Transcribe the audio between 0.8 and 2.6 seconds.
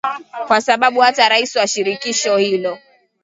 hata rais wa shirikisho